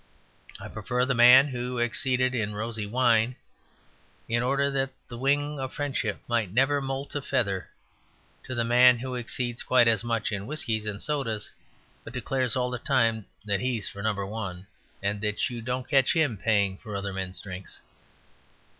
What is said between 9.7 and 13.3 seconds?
as much in whiskies and sodas, but declares all the time